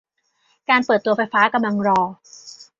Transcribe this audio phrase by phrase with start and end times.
[0.69, 1.99] การเปิดตัวไฟฟ้ากำลังรอ